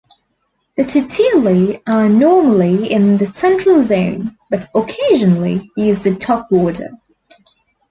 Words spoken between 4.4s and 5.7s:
but occasionally